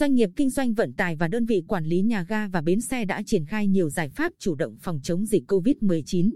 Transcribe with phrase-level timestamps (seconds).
[0.00, 2.80] doanh nghiệp kinh doanh vận tải và đơn vị quản lý nhà ga và bến
[2.80, 6.30] xe đã triển khai nhiều giải pháp chủ động phòng chống dịch COVID-19.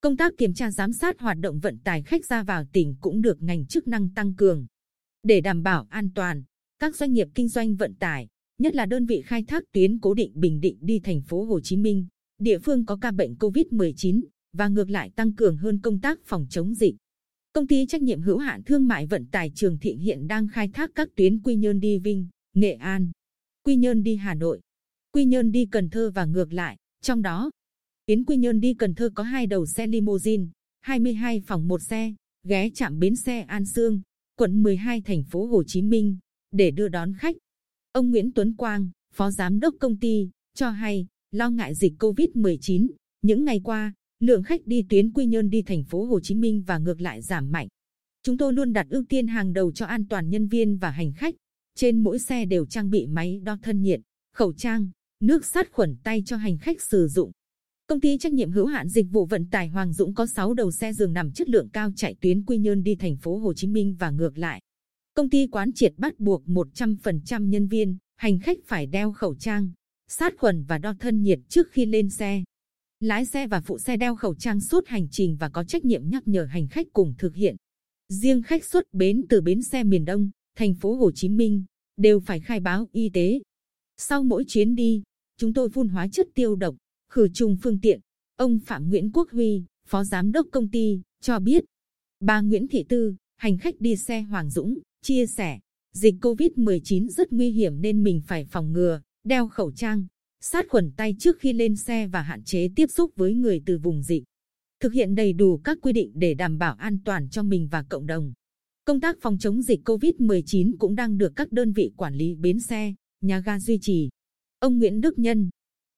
[0.00, 3.20] Công tác kiểm tra giám sát hoạt động vận tải khách ra vào tỉnh cũng
[3.20, 4.66] được ngành chức năng tăng cường.
[5.22, 6.42] Để đảm bảo an toàn,
[6.78, 8.28] các doanh nghiệp kinh doanh vận tải,
[8.58, 11.60] nhất là đơn vị khai thác tuyến cố định Bình Định đi thành phố Hồ
[11.60, 12.06] Chí Minh,
[12.40, 14.20] địa phương có ca bệnh COVID-19
[14.52, 16.94] và ngược lại tăng cường hơn công tác phòng chống dịch.
[17.52, 20.68] Công ty trách nhiệm hữu hạn thương mại vận tải Trường Thịnh hiện đang khai
[20.68, 23.10] thác các tuyến Quy Nhơn đi Vinh, Nghệ An,
[23.64, 24.60] Quy Nhơn đi Hà Nội,
[25.12, 26.76] Quy Nhơn đi Cần Thơ và ngược lại.
[27.02, 27.50] Trong đó,
[28.06, 30.44] tuyến Quy Nhơn đi Cần Thơ có hai đầu xe limousine,
[30.80, 34.00] 22 phòng một xe, ghé chạm bến xe An Sương,
[34.36, 36.18] quận 12 thành phố Hồ Chí Minh
[36.52, 37.36] để đưa đón khách.
[37.92, 42.88] Ông Nguyễn Tuấn Quang, phó giám đốc công ty, cho hay lo ngại dịch Covid-19,
[43.22, 46.62] những ngày qua lượng khách đi tuyến Quy Nhơn đi thành phố Hồ Chí Minh
[46.66, 47.68] và ngược lại giảm mạnh.
[48.22, 51.12] Chúng tôi luôn đặt ưu tiên hàng đầu cho an toàn nhân viên và hành
[51.12, 51.34] khách.
[51.80, 54.00] Trên mỗi xe đều trang bị máy đo thân nhiệt,
[54.34, 54.90] khẩu trang,
[55.20, 57.30] nước sát khuẩn tay cho hành khách sử dụng.
[57.86, 60.70] Công ty trách nhiệm hữu hạn dịch vụ vận tải Hoàng Dũng có 6 đầu
[60.70, 63.68] xe giường nằm chất lượng cao chạy tuyến Quy Nhơn đi thành phố Hồ Chí
[63.68, 64.60] Minh và ngược lại.
[65.14, 69.70] Công ty quán triệt bắt buộc 100% nhân viên, hành khách phải đeo khẩu trang,
[70.08, 72.44] sát khuẩn và đo thân nhiệt trước khi lên xe.
[73.00, 76.08] Lái xe và phụ xe đeo khẩu trang suốt hành trình và có trách nhiệm
[76.08, 77.56] nhắc nhở hành khách cùng thực hiện.
[78.08, 81.64] Riêng khách xuất bến từ bến xe miền Đông, thành phố Hồ Chí Minh
[81.96, 83.40] đều phải khai báo y tế.
[83.96, 85.02] Sau mỗi chuyến đi,
[85.36, 86.76] chúng tôi phun hóa chất tiêu độc,
[87.12, 88.00] khử trùng phương tiện.
[88.36, 91.64] Ông Phạm Nguyễn Quốc Huy, Phó Giám đốc công ty, cho biết.
[92.20, 95.58] Bà Nguyễn Thị Tư, hành khách đi xe Hoàng Dũng, chia sẻ,
[95.92, 100.06] dịch COVID-19 rất nguy hiểm nên mình phải phòng ngừa, đeo khẩu trang,
[100.40, 103.78] sát khuẩn tay trước khi lên xe và hạn chế tiếp xúc với người từ
[103.78, 104.24] vùng dịch.
[104.80, 107.82] Thực hiện đầy đủ các quy định để đảm bảo an toàn cho mình và
[107.82, 108.32] cộng đồng.
[108.88, 112.60] Công tác phòng chống dịch COVID-19 cũng đang được các đơn vị quản lý bến
[112.60, 114.08] xe, nhà ga duy trì.
[114.58, 115.50] Ông Nguyễn Đức Nhân,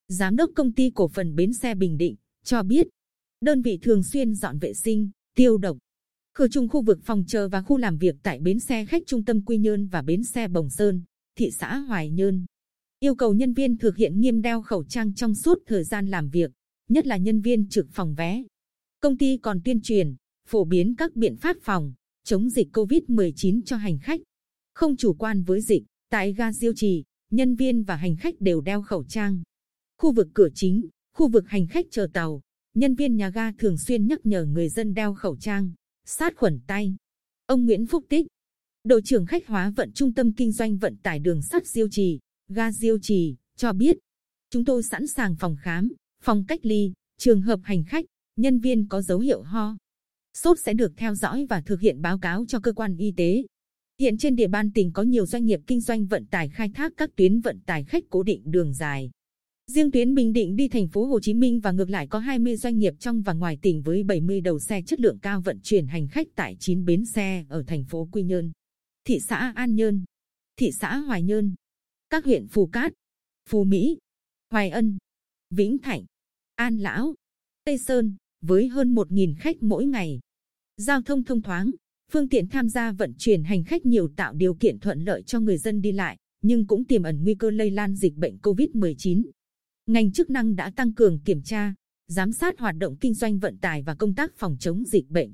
[0.09, 2.87] Giám đốc công ty cổ phần bến xe Bình Định, cho biết,
[3.41, 5.79] đơn vị thường xuyên dọn vệ sinh, tiêu độc,
[6.35, 9.25] khử trùng khu vực phòng chờ và khu làm việc tại bến xe khách trung
[9.25, 11.03] tâm Quy Nhơn và bến xe Bồng Sơn,
[11.39, 12.45] thị xã Hoài Nhơn
[13.01, 16.29] yêu cầu nhân viên thực hiện nghiêm đeo khẩu trang trong suốt thời gian làm
[16.29, 16.51] việc,
[16.89, 18.45] nhất là nhân viên trực phòng vé.
[19.01, 20.17] Công ty còn tuyên truyền,
[20.49, 21.93] phổ biến các biện pháp phòng,
[22.31, 24.21] chống dịch COVID-19 cho hành khách.
[24.75, 28.61] Không chủ quan với dịch, tại ga Diêu Trì, nhân viên và hành khách đều
[28.61, 29.43] đeo khẩu trang.
[29.99, 32.41] Khu vực cửa chính, khu vực hành khách chờ tàu,
[32.75, 35.73] nhân viên nhà ga thường xuyên nhắc nhở người dân đeo khẩu trang,
[36.07, 36.97] sát khuẩn tay.
[37.47, 38.27] Ông Nguyễn Phúc Tích,
[38.85, 42.19] đội trưởng khách hóa vận trung tâm kinh doanh vận tải đường sắt Diêu Trì,
[42.49, 43.99] ga Diêu Trì cho biết,
[44.51, 45.93] chúng tôi sẵn sàng phòng khám,
[46.23, 48.05] phòng cách ly, trường hợp hành khách,
[48.37, 49.77] nhân viên có dấu hiệu ho.
[50.43, 53.43] Sốt sẽ được theo dõi và thực hiện báo cáo cho cơ quan y tế.
[54.01, 56.93] Hiện trên địa bàn tỉnh có nhiều doanh nghiệp kinh doanh vận tải khai thác
[56.97, 59.11] các tuyến vận tải khách cố định đường dài.
[59.67, 62.57] Riêng tuyến Bình Định đi thành phố Hồ Chí Minh và ngược lại có 20
[62.57, 65.87] doanh nghiệp trong và ngoài tỉnh với 70 đầu xe chất lượng cao vận chuyển
[65.87, 68.53] hành khách tại 9 bến xe ở thành phố Quy Nhơn,
[69.05, 70.05] thị xã An Nhơn,
[70.57, 71.55] thị xã Hoài Nhơn,
[72.11, 72.93] các huyện Phù Cát,
[73.49, 73.99] Phù Mỹ,
[74.51, 74.99] Hoài Ân,
[75.51, 76.05] Vĩnh Thạnh,
[76.55, 77.15] An Lão,
[77.65, 80.21] Tây Sơn với hơn 1.000 khách mỗi ngày.
[80.81, 81.71] Giao thông thông thoáng,
[82.13, 85.41] phương tiện tham gia vận chuyển hành khách nhiều tạo điều kiện thuận lợi cho
[85.41, 89.23] người dân đi lại, nhưng cũng tiềm ẩn nguy cơ lây lan dịch bệnh COVID-19.
[89.87, 91.75] Ngành chức năng đã tăng cường kiểm tra,
[92.09, 95.33] giám sát hoạt động kinh doanh vận tải và công tác phòng chống dịch bệnh.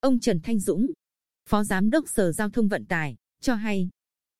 [0.00, 0.86] Ông Trần Thanh Dũng,
[1.48, 3.88] Phó Giám đốc Sở Giao thông Vận tải, cho hay,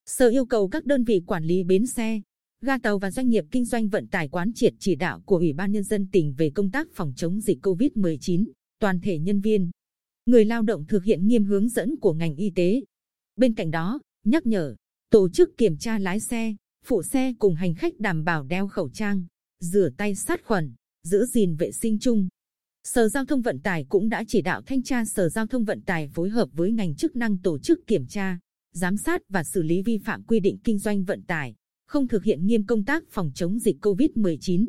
[0.06, 2.20] Sở yêu cầu các đơn vị quản lý bến xe,
[2.60, 5.52] ga tàu và doanh nghiệp kinh doanh vận tải quán triệt chỉ đạo của Ủy
[5.52, 8.44] ban Nhân dân tỉnh về công tác phòng chống dịch COVID-19,
[8.80, 9.70] toàn thể nhân viên,
[10.28, 12.82] người lao động thực hiện nghiêm hướng dẫn của ngành y tế.
[13.36, 14.74] Bên cạnh đó, nhắc nhở,
[15.10, 18.90] tổ chức kiểm tra lái xe, phụ xe cùng hành khách đảm bảo đeo khẩu
[18.90, 19.24] trang,
[19.60, 22.28] rửa tay sát khuẩn, giữ gìn vệ sinh chung.
[22.84, 25.82] Sở Giao thông Vận tải cũng đã chỉ đạo thanh tra Sở Giao thông Vận
[25.82, 28.38] tải phối hợp với ngành chức năng tổ chức kiểm tra,
[28.74, 31.54] giám sát và xử lý vi phạm quy định kinh doanh vận tải,
[31.86, 34.66] không thực hiện nghiêm công tác phòng chống dịch COVID-19.